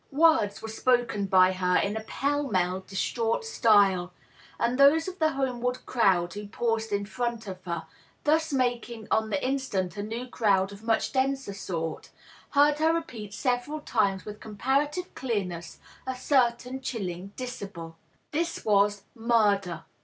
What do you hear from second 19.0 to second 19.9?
murder."